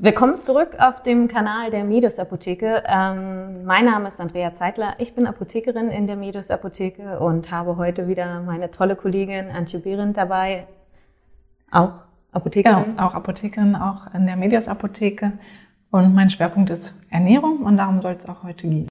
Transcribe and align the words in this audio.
Willkommen 0.00 0.36
zurück 0.36 0.76
auf 0.78 1.02
dem 1.02 1.26
Kanal 1.26 1.72
der 1.72 1.82
Medus 1.82 2.20
Apotheke. 2.20 2.84
Ähm, 2.86 3.64
mein 3.64 3.84
Name 3.84 4.06
ist 4.06 4.20
Andrea 4.20 4.54
Zeitler. 4.54 4.94
Ich 4.98 5.16
bin 5.16 5.26
Apothekerin 5.26 5.88
in 5.88 6.06
der 6.06 6.14
Medus 6.14 6.52
Apotheke 6.52 7.18
und 7.18 7.50
habe 7.50 7.76
heute 7.78 8.06
wieder 8.06 8.40
meine 8.42 8.70
tolle 8.70 8.94
Kollegin 8.94 9.50
Antje 9.50 9.80
Behrendt 9.80 10.16
dabei. 10.16 10.68
Auch 11.72 12.04
Apothekerin? 12.30 12.84
Genau, 12.84 13.08
auch 13.08 13.14
Apothekerin, 13.14 13.74
auch 13.74 14.14
in 14.14 14.26
der 14.26 14.36
Medius 14.36 14.68
Apotheke. 14.68 15.32
Und 15.90 16.14
mein 16.14 16.30
Schwerpunkt 16.30 16.70
ist 16.70 17.02
Ernährung 17.10 17.64
und 17.64 17.76
darum 17.76 18.00
soll 18.00 18.12
es 18.12 18.28
auch 18.28 18.44
heute 18.44 18.68
gehen. 18.68 18.88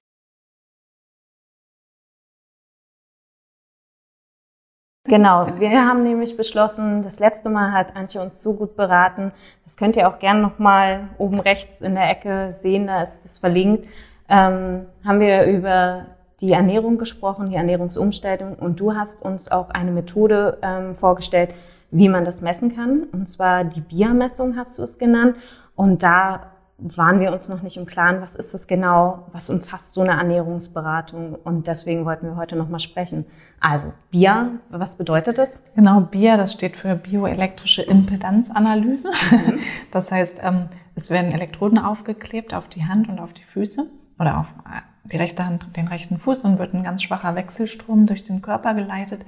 Genau, 5.08 5.46
wir 5.58 5.86
haben 5.86 6.02
nämlich 6.02 6.36
beschlossen, 6.36 7.02
das 7.02 7.18
letzte 7.18 7.48
Mal 7.48 7.72
hat 7.72 7.96
Antje 7.96 8.20
uns 8.20 8.42
so 8.42 8.52
gut 8.52 8.76
beraten, 8.76 9.32
das 9.64 9.78
könnt 9.78 9.96
ihr 9.96 10.06
auch 10.06 10.18
gerne 10.18 10.40
nochmal 10.40 11.08
oben 11.16 11.40
rechts 11.40 11.80
in 11.80 11.94
der 11.94 12.10
Ecke 12.10 12.52
sehen, 12.52 12.86
da 12.86 13.02
ist 13.02 13.24
das 13.24 13.38
verlinkt, 13.38 13.88
ähm, 14.28 14.84
haben 15.06 15.20
wir 15.20 15.44
über 15.44 16.06
die 16.40 16.52
Ernährung 16.52 16.98
gesprochen, 16.98 17.48
die 17.48 17.56
Ernährungsumstellung. 17.56 18.54
Und 18.54 18.78
du 18.80 18.94
hast 18.94 19.22
uns 19.22 19.50
auch 19.50 19.70
eine 19.70 19.90
Methode 19.90 20.58
ähm, 20.62 20.94
vorgestellt, 20.94 21.54
wie 21.90 22.10
man 22.10 22.26
das 22.26 22.42
messen 22.42 22.76
kann, 22.76 23.04
und 23.12 23.28
zwar 23.28 23.64
die 23.64 23.80
BIA-Messung 23.80 24.56
hast 24.56 24.78
du 24.78 24.82
es 24.82 24.98
genannt. 24.98 25.36
Und 25.74 26.02
da 26.02 26.50
waren 26.78 27.18
wir 27.18 27.32
uns 27.32 27.48
noch 27.48 27.62
nicht 27.62 27.76
im 27.76 27.86
Klaren, 27.86 28.20
was 28.20 28.36
ist 28.36 28.54
das 28.54 28.68
genau, 28.68 29.26
was 29.32 29.50
umfasst 29.50 29.94
so 29.94 30.00
eine 30.00 30.12
Ernährungsberatung 30.12 31.34
und 31.34 31.66
deswegen 31.66 32.04
wollten 32.04 32.26
wir 32.26 32.36
heute 32.36 32.54
nochmal 32.54 32.78
sprechen. 32.78 33.26
Also 33.58 33.92
BIA, 34.12 34.50
was 34.70 34.96
bedeutet 34.96 35.38
das? 35.38 35.60
Genau, 35.74 36.02
BIA, 36.02 36.36
das 36.36 36.52
steht 36.52 36.76
für 36.76 36.94
bioelektrische 36.94 37.82
Impedanzanalyse. 37.82 39.10
Mhm. 39.30 39.58
Das 39.90 40.12
heißt, 40.12 40.38
ähm, 40.42 40.68
es 40.94 41.10
werden 41.10 41.32
Elektroden 41.32 41.78
aufgeklebt 41.78 42.54
auf 42.54 42.68
die 42.68 42.84
Hand 42.84 43.08
und 43.08 43.18
auf 43.18 43.32
die 43.32 43.44
Füße 43.44 43.90
oder 44.18 44.38
auf 44.38 44.46
äh, 44.66 44.80
die 45.10 45.16
rechte 45.16 45.44
Hand, 45.44 45.76
den 45.76 45.88
rechten 45.88 46.18
Fuß 46.18 46.40
und 46.40 46.58
wird 46.58 46.74
ein 46.74 46.84
ganz 46.84 47.02
schwacher 47.02 47.34
Wechselstrom 47.34 48.06
durch 48.06 48.22
den 48.22 48.40
Körper 48.40 48.74
geleitet. 48.74 49.22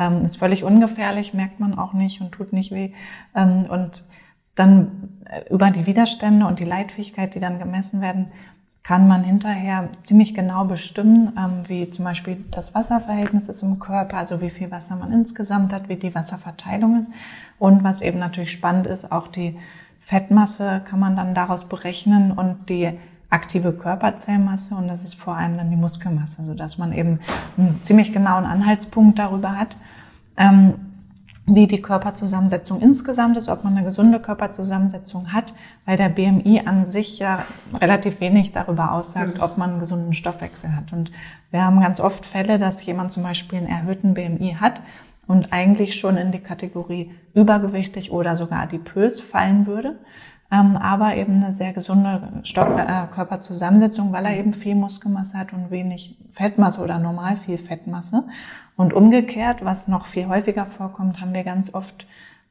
Ähm, 0.00 0.24
ist 0.24 0.38
völlig 0.38 0.64
ungefährlich, 0.64 1.34
merkt 1.34 1.60
man 1.60 1.78
auch 1.78 1.92
nicht 1.92 2.20
und 2.20 2.32
tut 2.32 2.52
nicht 2.52 2.72
weh. 2.72 2.94
Ähm, 3.36 3.66
und 3.68 4.02
dann 4.54 4.99
über 5.50 5.70
die 5.70 5.86
Widerstände 5.86 6.46
und 6.46 6.58
die 6.58 6.64
Leitfähigkeit, 6.64 7.34
die 7.34 7.40
dann 7.40 7.58
gemessen 7.58 8.00
werden, 8.00 8.32
kann 8.82 9.06
man 9.06 9.22
hinterher 9.22 9.88
ziemlich 10.02 10.34
genau 10.34 10.64
bestimmen, 10.64 11.32
ähm, 11.38 11.68
wie 11.68 11.90
zum 11.90 12.04
Beispiel 12.04 12.44
das 12.50 12.74
Wasserverhältnis 12.74 13.48
ist 13.48 13.62
im 13.62 13.78
Körper, 13.78 14.16
also 14.16 14.40
wie 14.40 14.50
viel 14.50 14.70
Wasser 14.70 14.96
man 14.96 15.12
insgesamt 15.12 15.72
hat, 15.72 15.88
wie 15.88 15.96
die 15.96 16.14
Wasserverteilung 16.14 17.00
ist. 17.00 17.10
Und 17.58 17.84
was 17.84 18.00
eben 18.00 18.18
natürlich 18.18 18.50
spannend 18.50 18.86
ist, 18.86 19.12
auch 19.12 19.28
die 19.28 19.58
Fettmasse 20.00 20.80
kann 20.86 20.98
man 20.98 21.14
dann 21.14 21.34
daraus 21.34 21.68
berechnen 21.68 22.32
und 22.32 22.68
die 22.68 22.98
aktive 23.28 23.72
Körperzellmasse 23.72 24.74
und 24.74 24.88
das 24.88 25.04
ist 25.04 25.14
vor 25.14 25.36
allem 25.36 25.56
dann 25.56 25.70
die 25.70 25.76
Muskelmasse, 25.76 26.42
sodass 26.44 26.78
man 26.78 26.92
eben 26.92 27.20
einen 27.56 27.80
ziemlich 27.84 28.12
genauen 28.12 28.44
Anhaltspunkt 28.44 29.18
darüber 29.18 29.56
hat. 29.56 29.76
Wie 31.52 31.66
die 31.66 31.82
Körperzusammensetzung 31.82 32.80
insgesamt 32.80 33.36
ist, 33.36 33.48
ob 33.48 33.64
man 33.64 33.76
eine 33.76 33.84
gesunde 33.84 34.20
Körperzusammensetzung 34.20 35.32
hat, 35.32 35.52
weil 35.84 35.96
der 35.96 36.08
BMI 36.08 36.62
an 36.64 36.92
sich 36.92 37.18
ja 37.18 37.44
relativ 37.74 38.20
wenig 38.20 38.52
darüber 38.52 38.92
aussagt, 38.92 39.42
ob 39.42 39.58
man 39.58 39.70
einen 39.70 39.80
gesunden 39.80 40.14
Stoffwechsel 40.14 40.76
hat. 40.76 40.92
Und 40.92 41.10
wir 41.50 41.64
haben 41.64 41.80
ganz 41.80 41.98
oft 41.98 42.24
Fälle, 42.24 42.60
dass 42.60 42.86
jemand 42.86 43.10
zum 43.10 43.24
Beispiel 43.24 43.58
einen 43.58 43.66
erhöhten 43.66 44.14
BMI 44.14 44.58
hat 44.60 44.80
und 45.26 45.52
eigentlich 45.52 45.98
schon 45.98 46.16
in 46.16 46.30
die 46.30 46.38
Kategorie 46.38 47.10
übergewichtig 47.34 48.12
oder 48.12 48.36
sogar 48.36 48.60
adipös 48.60 49.18
fallen 49.18 49.66
würde, 49.66 49.98
ähm, 50.52 50.76
aber 50.76 51.16
eben 51.16 51.42
eine 51.42 51.52
sehr 51.52 51.72
gesunde 51.72 52.40
Stoff 52.42 52.68
äh, 52.76 53.06
Körperzusammensetzung, 53.14 54.12
weil 54.12 54.24
er 54.24 54.36
eben 54.36 54.52
viel 54.52 54.74
Muskelmasse 54.74 55.38
hat 55.38 55.52
und 55.52 55.70
wenig 55.70 56.16
Fettmasse 56.32 56.82
oder 56.82 56.98
normal 56.98 57.36
viel 57.36 57.58
Fettmasse. 57.58 58.24
Und 58.76 58.92
umgekehrt, 58.92 59.64
was 59.64 59.88
noch 59.88 60.06
viel 60.06 60.26
häufiger 60.26 60.66
vorkommt, 60.66 61.20
haben 61.20 61.34
wir 61.34 61.44
ganz 61.44 61.74
oft 61.74 62.06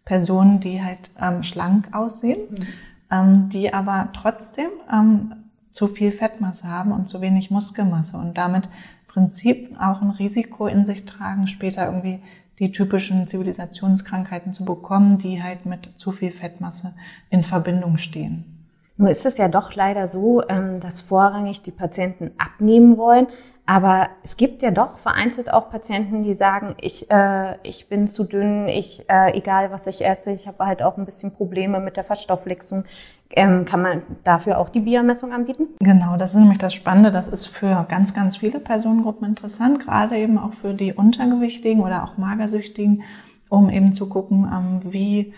Personen, 0.05 0.59
die 0.59 0.81
halt 0.81 1.11
ähm, 1.19 1.43
schlank 1.43 1.93
aussehen, 1.93 2.39
mhm. 2.49 2.67
ähm, 3.11 3.49
die 3.49 3.73
aber 3.73 4.09
trotzdem 4.13 4.69
ähm, 4.91 5.33
zu 5.71 5.87
viel 5.87 6.11
Fettmasse 6.11 6.67
haben 6.67 6.91
und 6.91 7.07
zu 7.07 7.21
wenig 7.21 7.51
Muskelmasse 7.51 8.17
und 8.17 8.37
damit 8.37 8.65
im 8.67 9.07
Prinzip 9.07 9.75
auch 9.79 10.01
ein 10.01 10.11
Risiko 10.11 10.67
in 10.67 10.85
sich 10.85 11.05
tragen, 11.05 11.47
später 11.47 11.85
irgendwie 11.85 12.19
die 12.59 12.71
typischen 12.71 13.27
Zivilisationskrankheiten 13.27 14.53
zu 14.53 14.65
bekommen, 14.65 15.17
die 15.17 15.41
halt 15.41 15.65
mit 15.65 15.89
zu 15.97 16.11
viel 16.11 16.31
Fettmasse 16.31 16.93
in 17.29 17.43
Verbindung 17.43 17.97
stehen. 17.97 18.67
Nur 18.97 19.09
ist 19.09 19.25
es 19.25 19.37
ja 19.37 19.47
doch 19.47 19.75
leider 19.75 20.07
so, 20.07 20.43
ähm, 20.49 20.81
dass 20.81 20.99
vorrangig 20.99 21.63
die 21.63 21.71
Patienten 21.71 22.31
abnehmen 22.37 22.97
wollen, 22.97 23.27
aber 23.69 24.09
es 24.23 24.35
gibt 24.35 24.63
ja 24.63 24.71
doch 24.71 24.97
vereinzelt 24.97 25.53
auch 25.53 25.69
Patienten, 25.69 26.23
die 26.23 26.33
sagen, 26.33 26.73
ich, 26.81 27.11
äh, 27.11 27.53
ich 27.61 27.87
bin 27.87 28.07
zu 28.07 28.23
dünn, 28.23 28.67
ich, 28.67 29.07
äh, 29.07 29.37
egal 29.37 29.69
was 29.69 29.85
ich 29.85 30.03
esse, 30.03 30.31
ich 30.31 30.47
habe 30.47 30.65
halt 30.65 30.81
auch 30.81 30.97
ein 30.97 31.05
bisschen 31.05 31.35
Probleme 31.35 31.79
mit 31.79 31.95
der 31.95 32.03
Verstoffwechslung. 32.03 32.85
Ähm, 33.29 33.65
kann 33.65 33.83
man 33.83 34.01
dafür 34.23 34.57
auch 34.57 34.69
die 34.69 34.79
Biermessung 34.79 35.33
anbieten? 35.33 35.67
Genau, 35.81 36.17
das 36.17 36.33
ist 36.33 36.39
nämlich 36.39 36.57
das 36.57 36.73
Spannende. 36.73 37.11
Das 37.11 37.27
ist 37.27 37.45
für 37.45 37.85
ganz, 37.87 38.15
ganz 38.15 38.37
viele 38.37 38.59
Personengruppen 38.59 39.27
interessant, 39.27 39.85
gerade 39.85 40.17
eben 40.17 40.39
auch 40.39 40.53
für 40.53 40.73
die 40.73 40.93
Untergewichtigen 40.93 41.83
oder 41.83 42.05
auch 42.05 42.17
Magersüchtigen, 42.17 43.03
um 43.49 43.69
eben 43.69 43.93
zu 43.93 44.09
gucken, 44.09 44.49
ähm, 44.51 44.91
wie 44.91 45.31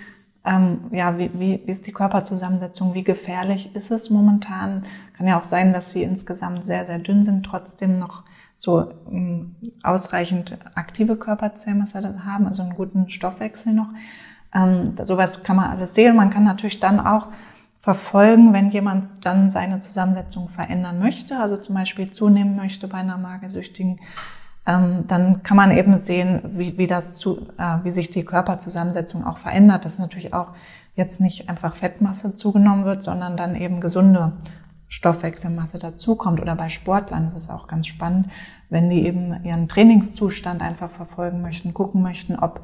ähm, 0.44 0.86
ja, 0.92 1.18
wie, 1.18 1.32
wie, 1.34 1.62
wie 1.66 1.72
ist 1.72 1.86
die 1.86 1.92
Körperzusammensetzung, 1.92 2.94
wie 2.94 3.04
gefährlich 3.04 3.76
ist 3.76 3.92
es 3.92 4.10
momentan. 4.10 4.86
Kann 5.18 5.28
ja 5.28 5.40
auch 5.40 5.44
sein, 5.44 5.72
dass 5.74 5.92
sie 5.92 6.04
insgesamt 6.04 6.66
sehr, 6.66 6.86
sehr 6.86 7.00
dünn 7.00 7.24
sind, 7.24 7.46
trotzdem 7.46 8.00
noch 8.00 8.24
so 8.58 8.92
ähm, 9.10 9.56
ausreichend 9.84 10.58
aktive 10.76 11.16
Körperzellmasse 11.16 12.24
haben, 12.26 12.48
also 12.48 12.62
einen 12.64 12.76
guten 12.76 13.10
Stoffwechsel 13.10 13.74
noch. 13.74 13.90
Ähm, 14.54 14.96
sowas 15.02 15.44
kann 15.44 15.56
man 15.56 15.70
alles 15.70 15.94
sehen. 15.94 16.16
Man 16.16 16.30
kann 16.30 16.44
natürlich 16.44 16.80
dann 16.80 17.00
auch 17.00 17.28
verfolgen, 17.80 18.54
wenn 18.54 18.70
jemand 18.70 19.26
dann 19.26 19.50
seine 19.50 19.80
Zusammensetzung 19.80 20.50
verändern 20.50 21.00
möchte, 21.00 21.40
also 21.40 21.58
zum 21.58 21.76
Beispiel 21.76 22.12
zunehmen 22.12 22.56
möchte 22.56 22.88
bei 22.88 23.00
einer 23.00 23.18
Magersüchtigen, 23.18 24.00
ähm, 24.66 25.06
dann 25.08 25.44
kann 25.44 25.58
man 25.58 25.72
eben 25.72 26.00
sehen, 26.00 26.42
wie, 26.46 26.78
wie, 26.78 26.88
das 26.88 27.16
zu, 27.16 27.48
äh, 27.58 27.78
wie 27.84 27.92
sich 27.92 28.12
die 28.12 28.26
Körperzusammensetzung 28.26 29.26
auch 29.26 29.38
verändert, 29.38 29.86
dass 29.86 30.00
natürlich 30.00 30.34
auch 30.34 30.50
jetzt 30.96 31.20
nicht 31.20 31.50
einfach 31.50 31.76
Fettmasse 31.76 32.36
zugenommen 32.36 32.86
wird, 32.86 33.02
sondern 33.02 33.38
dann 33.38 33.56
eben 33.56 33.82
gesunde 33.82 34.34
Stoffwechselmasse 34.88 35.80
dazukommt. 35.80 36.42
Oder 36.42 36.56
bei 36.56 36.70
Sportlern 36.70 37.30
ist 37.30 37.36
es 37.36 37.50
auch 37.50 37.68
ganz 37.68 37.88
spannend, 37.88 38.28
wenn 38.70 38.90
die 38.90 39.06
eben 39.06 39.44
ihren 39.44 39.68
Trainingszustand 39.68 40.62
einfach 40.62 40.92
verfolgen 40.92 41.42
möchten, 41.42 41.74
gucken 41.74 42.02
möchten, 42.02 42.36
ob, 42.36 42.62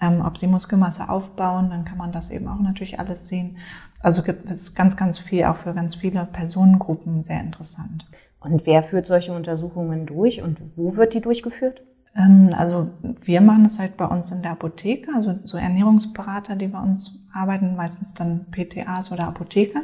ähm, 0.00 0.22
ob 0.24 0.38
sie 0.38 0.46
Muskelmasse 0.46 1.08
aufbauen, 1.08 1.70
dann 1.70 1.84
kann 1.84 1.98
man 1.98 2.12
das 2.12 2.30
eben 2.30 2.46
auch 2.46 2.60
natürlich 2.60 3.00
alles 3.00 3.26
sehen. 3.26 3.56
Also 4.00 4.22
gibt 4.22 4.50
es 4.50 4.74
ganz, 4.74 4.96
ganz 4.96 5.18
viel, 5.18 5.44
auch 5.44 5.56
für 5.56 5.74
ganz 5.74 5.94
viele 5.94 6.26
Personengruppen 6.26 7.22
sehr 7.22 7.40
interessant. 7.40 8.06
Und 8.44 8.66
wer 8.66 8.82
führt 8.82 9.06
solche 9.06 9.32
Untersuchungen 9.32 10.06
durch 10.06 10.42
und 10.42 10.58
wo 10.76 10.96
wird 10.96 11.14
die 11.14 11.20
durchgeführt? 11.20 11.82
Ähm, 12.16 12.54
also 12.56 12.90
wir 13.22 13.40
machen 13.40 13.64
es 13.64 13.78
halt 13.78 13.96
bei 13.96 14.06
uns 14.06 14.30
in 14.30 14.42
der 14.42 14.52
Apotheke, 14.52 15.10
also 15.14 15.38
so 15.44 15.56
Ernährungsberater, 15.56 16.56
die 16.56 16.68
bei 16.68 16.80
uns 16.80 17.20
arbeiten, 17.32 17.76
meistens 17.76 18.14
dann 18.14 18.46
PTAs 18.50 19.12
oder 19.12 19.28
Apotheker, 19.28 19.82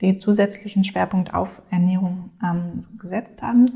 die 0.00 0.18
zusätzlichen 0.18 0.84
Schwerpunkt 0.84 1.34
auf 1.34 1.60
Ernährung 1.70 2.30
ähm, 2.42 2.84
gesetzt 2.98 3.42
haben. 3.42 3.66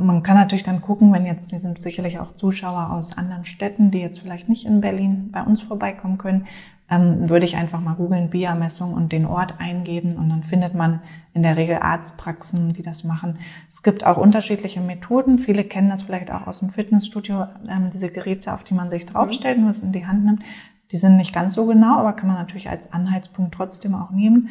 Man 0.00 0.22
kann 0.22 0.36
natürlich 0.36 0.62
dann 0.62 0.80
gucken, 0.80 1.12
wenn 1.12 1.26
jetzt, 1.26 1.50
die 1.50 1.58
sind 1.58 1.82
sicherlich 1.82 2.20
auch 2.20 2.34
Zuschauer 2.34 2.92
aus 2.92 3.18
anderen 3.18 3.44
Städten, 3.44 3.90
die 3.90 3.98
jetzt 3.98 4.20
vielleicht 4.20 4.48
nicht 4.48 4.64
in 4.64 4.80
Berlin 4.80 5.30
bei 5.32 5.42
uns 5.42 5.60
vorbeikommen 5.60 6.18
können, 6.18 6.46
ähm, 6.90 7.28
würde 7.28 7.44
ich 7.44 7.56
einfach 7.56 7.80
mal 7.80 7.94
googeln, 7.94 8.30
BIA-Messung 8.30 8.94
und 8.94 9.12
den 9.12 9.26
Ort 9.26 9.54
eingeben 9.58 10.16
und 10.16 10.28
dann 10.28 10.42
findet 10.42 10.74
man 10.74 11.00
in 11.34 11.42
der 11.42 11.56
Regel 11.56 11.76
Arztpraxen, 11.76 12.72
die 12.72 12.82
das 12.82 13.04
machen. 13.04 13.38
Es 13.68 13.82
gibt 13.82 14.04
auch 14.04 14.16
unterschiedliche 14.16 14.80
Methoden. 14.80 15.38
Viele 15.38 15.64
kennen 15.64 15.90
das 15.90 16.02
vielleicht 16.02 16.30
auch 16.30 16.46
aus 16.46 16.60
dem 16.60 16.70
Fitnessstudio, 16.70 17.46
ähm, 17.68 17.90
diese 17.92 18.10
Geräte, 18.10 18.52
auf 18.54 18.64
die 18.64 18.74
man 18.74 18.90
sich 18.90 19.06
draufstellt 19.06 19.58
und 19.58 19.68
was 19.68 19.80
in 19.80 19.92
die 19.92 20.06
Hand 20.06 20.24
nimmt. 20.24 20.42
Die 20.90 20.96
sind 20.96 21.18
nicht 21.18 21.34
ganz 21.34 21.54
so 21.54 21.66
genau, 21.66 21.98
aber 21.98 22.14
kann 22.14 22.28
man 22.28 22.38
natürlich 22.38 22.70
als 22.70 22.92
Anhaltspunkt 22.92 23.54
trotzdem 23.54 23.94
auch 23.94 24.10
nehmen. 24.10 24.48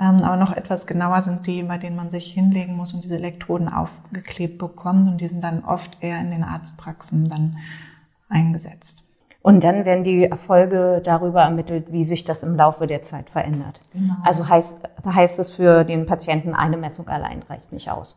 Ähm, 0.00 0.22
aber 0.22 0.36
noch 0.36 0.52
etwas 0.56 0.86
genauer 0.86 1.20
sind 1.20 1.46
die, 1.46 1.62
bei 1.62 1.78
denen 1.78 1.96
man 1.96 2.10
sich 2.10 2.32
hinlegen 2.32 2.76
muss 2.76 2.94
und 2.94 3.04
diese 3.04 3.16
Elektroden 3.16 3.68
aufgeklebt 3.68 4.58
bekommt. 4.58 5.06
Und 5.06 5.20
die 5.20 5.28
sind 5.28 5.44
dann 5.44 5.64
oft 5.64 6.02
eher 6.02 6.18
in 6.20 6.30
den 6.30 6.42
Arztpraxen 6.42 7.28
dann 7.28 7.58
eingesetzt. 8.28 9.03
Und 9.44 9.62
dann 9.62 9.84
werden 9.84 10.04
die 10.04 10.24
Erfolge 10.24 11.02
darüber 11.04 11.42
ermittelt, 11.42 11.92
wie 11.92 12.02
sich 12.02 12.24
das 12.24 12.42
im 12.42 12.56
Laufe 12.56 12.86
der 12.86 13.02
Zeit 13.02 13.28
verändert. 13.28 13.78
Genau. 13.92 14.14
Also 14.24 14.48
heißt, 14.48 14.88
heißt 15.04 15.38
es 15.38 15.52
für 15.52 15.84
den 15.84 16.06
Patienten, 16.06 16.54
eine 16.54 16.78
Messung 16.78 17.08
allein 17.08 17.42
reicht 17.50 17.70
nicht 17.70 17.90
aus. 17.90 18.16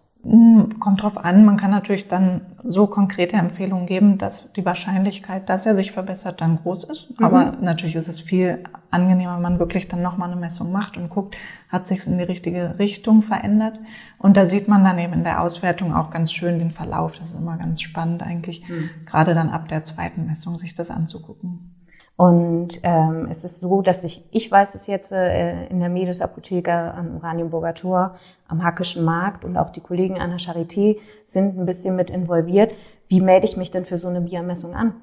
Kommt 0.79 1.03
drauf 1.03 1.17
an. 1.17 1.45
Man 1.45 1.55
kann 1.55 1.71
natürlich 1.71 2.09
dann 2.09 2.41
so 2.61 2.87
konkrete 2.87 3.37
Empfehlungen 3.37 3.85
geben, 3.85 4.17
dass 4.17 4.51
die 4.51 4.65
Wahrscheinlichkeit, 4.65 5.47
dass 5.47 5.65
er 5.65 5.75
sich 5.75 5.93
verbessert, 5.93 6.41
dann 6.41 6.57
groß 6.57 6.83
ist. 6.83 7.17
Mhm. 7.17 7.25
Aber 7.25 7.53
natürlich 7.61 7.95
ist 7.95 8.09
es 8.09 8.19
viel 8.19 8.63
angenehmer, 8.91 9.35
wenn 9.35 9.41
man 9.41 9.59
wirklich 9.59 9.87
dann 9.87 10.01
nochmal 10.01 10.29
eine 10.29 10.39
Messung 10.39 10.71
macht 10.73 10.97
und 10.97 11.09
guckt, 11.09 11.37
hat 11.69 11.87
sich 11.87 12.05
in 12.05 12.17
die 12.17 12.25
richtige 12.25 12.77
Richtung 12.77 13.21
verändert. 13.21 13.79
Und 14.17 14.35
da 14.35 14.47
sieht 14.47 14.67
man 14.67 14.83
dann 14.83 14.99
eben 14.99 15.13
in 15.13 15.23
der 15.23 15.41
Auswertung 15.41 15.95
auch 15.95 16.09
ganz 16.09 16.33
schön 16.33 16.59
den 16.59 16.71
Verlauf. 16.71 17.13
Das 17.13 17.29
ist 17.29 17.37
immer 17.37 17.57
ganz 17.57 17.81
spannend 17.81 18.21
eigentlich, 18.21 18.67
mhm. 18.67 18.89
gerade 19.05 19.33
dann 19.33 19.49
ab 19.49 19.69
der 19.69 19.85
zweiten 19.85 20.25
Messung 20.25 20.57
sich 20.57 20.75
das 20.75 20.89
anzugucken. 20.89 21.76
Und 22.17 22.79
ähm, 22.81 23.27
es 23.29 23.43
ist 23.43 23.59
so, 23.59 23.83
dass 23.83 24.03
ich, 24.03 24.25
ich 24.31 24.51
weiß 24.51 24.73
es 24.73 24.87
jetzt 24.87 25.11
äh, 25.11 25.67
in 25.67 25.79
der 25.79 25.89
Medus 25.89 26.19
Apotheke 26.19 26.73
am 26.73 27.17
Oranienburger 27.17 27.75
Tor, 27.75 28.15
am 28.47 28.63
Hackischen 28.63 29.05
Markt 29.05 29.45
und 29.45 29.55
auch 29.55 29.69
die 29.69 29.81
Kollegen 29.81 30.19
an 30.19 30.31
der 30.31 30.39
Charité 30.39 30.97
sind 31.27 31.59
ein 31.59 31.67
bisschen 31.67 31.95
mit 31.95 32.09
involviert. 32.09 32.73
Wie 33.07 33.21
melde 33.21 33.45
ich 33.45 33.55
mich 33.55 33.69
denn 33.69 33.85
für 33.85 33.99
so 33.99 34.07
eine 34.07 34.21
Biermessung 34.21 34.73
an? 34.73 34.93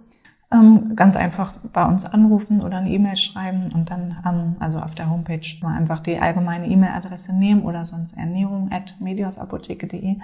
Ähm, 0.51 0.97
ganz 0.97 1.15
einfach 1.15 1.55
bei 1.73 1.85
uns 1.85 2.05
anrufen 2.05 2.61
oder 2.61 2.79
eine 2.79 2.91
E-Mail 2.91 3.17
schreiben 3.17 3.71
und 3.73 3.91
dann, 3.91 4.17
ähm, 4.27 4.57
also 4.59 4.81
auf 4.81 4.97
der 4.97 5.09
Homepage 5.09 5.47
mal 5.63 5.77
einfach 5.77 6.01
die 6.01 6.19
allgemeine 6.19 6.67
E-Mail-Adresse 6.67 7.33
nehmen 7.33 7.63
oder 7.63 7.87
sonst 7.87 8.17
ernährung 8.17 8.71
at 8.73 8.97
mediasapotheke.de 8.99 10.17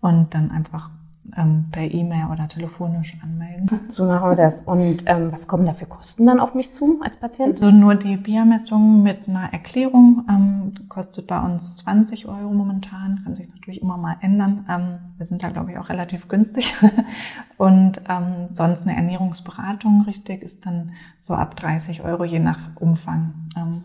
und 0.00 0.34
dann 0.34 0.50
einfach 0.50 0.90
ähm, 1.36 1.66
per 1.72 1.82
E-Mail 1.82 2.26
oder 2.32 2.48
telefonisch 2.48 3.16
anmelden. 3.22 3.68
So 3.88 4.04
machen 4.04 4.30
wir 4.30 4.36
das. 4.36 4.62
Und 4.62 5.04
ähm, 5.06 5.32
was 5.32 5.48
kommen 5.48 5.66
da 5.66 5.72
für 5.72 5.86
Kosten 5.86 6.26
dann 6.26 6.40
auf 6.40 6.54
mich 6.54 6.72
zu 6.72 7.00
als 7.02 7.16
Patient? 7.16 7.48
Also 7.48 7.70
nur 7.70 7.94
die 7.94 8.16
Biermessung 8.16 9.02
mit 9.02 9.28
einer 9.28 9.52
Erklärung 9.52 10.24
ähm, 10.28 10.74
kostet 10.88 11.26
bei 11.26 11.40
uns 11.40 11.76
20 11.76 12.26
Euro 12.26 12.50
momentan. 12.50 13.20
Kann 13.24 13.34
sich 13.34 13.48
natürlich 13.48 13.82
immer 13.82 13.96
mal 13.96 14.16
ändern. 14.20 14.66
Ähm, 14.68 14.98
wir 15.18 15.26
sind 15.26 15.42
da, 15.42 15.48
glaube 15.50 15.72
ich, 15.72 15.78
auch 15.78 15.88
relativ 15.88 16.28
günstig. 16.28 16.74
Und 17.56 18.00
ähm, 18.08 18.48
sonst 18.52 18.82
eine 18.82 18.96
Ernährungsberatung, 18.96 20.02
richtig, 20.02 20.42
ist 20.42 20.66
dann 20.66 20.92
so 21.22 21.34
ab 21.34 21.56
30 21.56 22.04
Euro 22.04 22.24
je 22.24 22.38
nach 22.38 22.60
Umfang. 22.76 23.34
Ähm, 23.56 23.82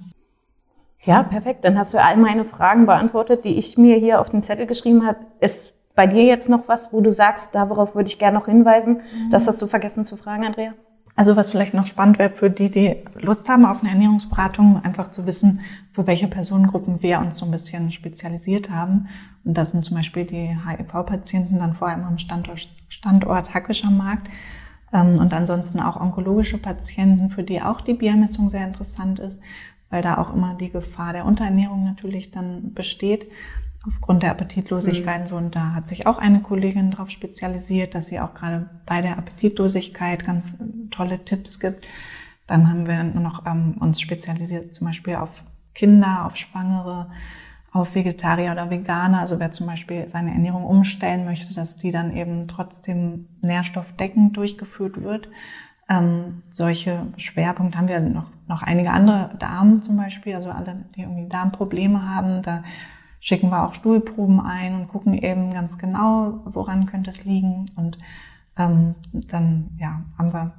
ja, 1.04 1.24
perfekt. 1.24 1.66
Dann 1.66 1.78
hast 1.78 1.94
du 1.94 2.02
all 2.02 2.18
meine 2.18 2.46
Fragen 2.46 2.86
beantwortet, 2.86 3.46
die 3.46 3.58
ich 3.58 3.78
mir 3.78 3.98
hier 3.98 4.22
auf 4.22 4.30
den 4.30 4.44
Zettel 4.44 4.68
geschrieben 4.68 5.06
habe. 5.06 5.18
Es 5.40 5.74
bei 5.96 6.08
dir 6.08 6.24
jetzt 6.24 6.50
noch 6.50 6.68
was, 6.68 6.94
wo 6.94 7.02
du 7.02 7.12
sagst, 7.12 7.54
darauf 7.56 7.96
würde 7.96 8.10
ich 8.10 8.20
gerne 8.20 8.38
noch 8.38 8.46
hinweisen? 8.46 8.98
Mhm. 8.98 9.30
Das 9.30 9.48
hast 9.48 9.62
du 9.62 9.68
vergessen 9.68 10.06
zu 10.06 10.18
fragen, 10.18 10.46
Andrea? 10.46 10.74
Also 11.16 11.36
was 11.36 11.52
vielleicht 11.52 11.74
noch 11.74 11.86
spannend 11.86 12.20
wäre 12.20 12.30
für 12.30 12.50
die, 12.50 12.72
die 12.72 12.96
Lust 13.20 13.50
haben 13.50 13.66
auf 13.66 13.82
eine 13.82 13.90
Ernährungsberatung, 13.90 14.82
einfach 14.84 15.12
zu 15.12 15.26
wissen, 15.26 15.60
für 15.92 16.08
welche 16.08 16.28
Personengruppen 16.28 17.02
wir 17.02 17.20
uns 17.20 17.38
so 17.38 17.46
ein 17.46 17.52
bisschen 17.52 17.92
spezialisiert 17.92 18.70
haben. 18.70 19.08
Und 19.44 19.58
das 19.58 19.72
sind 19.72 19.84
zum 19.84 19.98
Beispiel 19.98 20.26
die 20.26 20.58
HIV-Patienten 20.66 21.60
dann 21.60 21.74
vor 21.74 21.90
allem 21.90 22.04
am 22.04 22.18
Standort, 22.18 22.70
Standort 22.90 23.54
Hackischer 23.54 23.92
Markt. 23.92 24.30
Ähm, 24.94 25.20
und 25.20 25.34
ansonsten 25.34 25.80
auch 25.80 26.00
onkologische 26.00 26.58
Patienten, 26.58 27.30
für 27.30 27.44
die 27.44 27.62
auch 27.62 27.82
die 27.82 27.94
Biermessung 27.94 28.50
sehr 28.50 28.66
interessant 28.66 29.20
ist, 29.20 29.40
weil 29.90 30.02
da 30.02 30.18
auch 30.18 30.34
immer 30.34 30.56
die 30.56 30.72
Gefahr 30.72 31.14
der 31.14 31.26
Unterernährung 31.26 31.84
natürlich 31.84 32.32
dann 32.32 32.74
besteht 32.74 33.28
aufgrund 33.88 34.24
der 34.24 34.32
Appetitlosigkeit. 34.32 35.24
Mhm. 35.24 35.28
So, 35.28 35.36
und 35.38 35.56
da 35.56 35.74
hat 35.74 35.88
sich 35.88 36.06
auch 36.08 36.18
eine 36.18 36.42
Kollegin 36.42 36.92
darauf 36.92 37.10
spezialisiert, 37.10 37.96
dass 37.96 38.08
sie 38.08 38.20
auch 38.20 38.34
gerade 38.34 38.70
bei 38.86 39.02
der 39.02 39.18
Appetitlosigkeit 39.18 40.26
ganz 40.26 40.60
äh, 40.60 40.90
tolle 40.92 41.24
Tipps 41.26 41.60
gibt. 41.60 41.86
Dann 42.48 42.70
haben 42.70 42.88
wir 42.88 43.04
noch 43.04 43.46
ähm, 43.46 43.76
uns 43.80 44.02
spezialisiert 44.02 44.76
zum 44.76 44.88
Beispiel 44.88 45.16
auf 45.16 45.30
Kinder, 45.74 46.26
auf 46.26 46.36
Schwangere, 46.36 47.10
auf 47.72 47.96
Vegetarier 47.96 48.52
oder 48.52 48.70
Veganer. 48.70 49.20
Also 49.20 49.40
wer 49.40 49.52
zum 49.52 49.68
Beispiel 49.68 50.08
seine 50.10 50.32
Ernährung 50.32 50.66
umstellen 50.66 51.26
möchte, 51.26 51.54
dass 51.54 51.78
die 51.78 51.92
dann 51.92 52.16
eben 52.16 52.48
trotzdem 52.48 53.28
nährstoffdeckend 53.42 54.36
durchgeführt 54.36 55.02
wird. 55.02 55.30
Ähm, 55.90 56.44
solche 56.52 57.08
Schwerpunkte 57.18 57.78
haben 57.78 57.88
wir 57.88 58.00
noch, 58.02 58.30
noch 58.48 58.62
einige 58.62 58.92
andere 58.92 59.36
Damen 59.40 59.82
zum 59.82 59.98
Beispiel, 59.98 60.36
also 60.36 60.50
alle, 60.52 60.86
die 60.96 61.02
irgendwie 61.02 61.30
Darmprobleme 61.30 62.08
haben. 62.08 62.42
Da 62.42 62.64
schicken 63.22 63.50
wir 63.50 63.66
auch 63.66 63.76
Stuhlproben 63.76 64.42
ein 64.42 64.76
und 64.76 64.88
gucken 64.90 65.14
eben 65.14 65.54
ganz 65.54 65.78
genau, 65.78 66.42
woran 66.46 66.88
könnte 66.88 67.12
es 67.12 67.24
liegen. 67.24 67.68
Und 67.78 67.98
ähm, 68.58 68.96
dann 69.14 69.70
ja, 69.80 70.02
haben 70.18 70.34
wir 70.34 70.52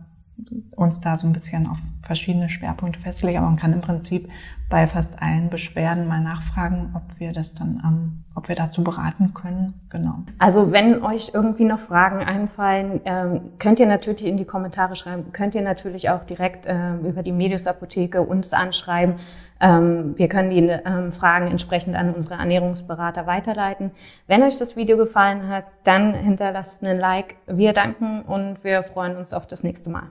uns 0.76 1.00
da 1.00 1.16
so 1.16 1.26
ein 1.26 1.32
bisschen 1.32 1.66
auf 1.66 1.78
verschiedene 2.02 2.48
Schwerpunkte 2.48 3.00
festgelegt. 3.00 3.38
Aber 3.38 3.48
man 3.48 3.58
kann 3.58 3.72
im 3.72 3.80
Prinzip 3.80 4.28
bei 4.68 4.86
fast 4.88 5.20
allen 5.20 5.50
Beschwerden 5.50 6.08
mal 6.08 6.20
nachfragen, 6.20 6.94
ob 6.94 7.20
wir 7.20 7.32
das 7.32 7.54
dann, 7.54 7.82
ähm, 7.84 8.24
ob 8.34 8.48
wir 8.48 8.56
dazu 8.56 8.82
beraten 8.82 9.34
können. 9.34 9.74
Genau. 9.90 10.20
Also 10.38 10.72
wenn 10.72 11.02
euch 11.02 11.32
irgendwie 11.34 11.64
noch 11.64 11.80
Fragen 11.80 12.20
einfallen, 12.20 13.00
ähm, 13.04 13.40
könnt 13.58 13.80
ihr 13.80 13.86
natürlich 13.86 14.24
in 14.24 14.36
die 14.36 14.46
Kommentare 14.46 14.96
schreiben. 14.96 15.32
Könnt 15.32 15.54
ihr 15.54 15.62
natürlich 15.62 16.10
auch 16.10 16.24
direkt 16.24 16.64
ähm, 16.66 17.04
über 17.04 17.22
die 17.22 17.32
Medius 17.32 17.66
Apotheke 17.66 18.22
uns 18.22 18.52
anschreiben. 18.52 19.16
Ähm, 19.62 20.18
wir 20.18 20.28
können 20.28 20.50
die 20.50 20.58
ähm, 20.58 21.12
Fragen 21.12 21.46
entsprechend 21.46 21.94
an 21.96 22.12
unsere 22.12 22.34
Ernährungsberater 22.34 23.26
weiterleiten. 23.26 23.92
Wenn 24.26 24.42
euch 24.42 24.58
das 24.58 24.76
Video 24.76 24.96
gefallen 24.96 25.48
hat, 25.48 25.64
dann 25.84 26.12
hinterlasst 26.14 26.84
einen 26.84 26.98
Like. 26.98 27.36
Wir 27.46 27.72
danken 27.72 28.22
und 28.22 28.62
wir 28.64 28.82
freuen 28.82 29.16
uns 29.16 29.32
auf 29.32 29.46
das 29.46 29.62
nächste 29.62 29.88
Mal. 29.88 30.10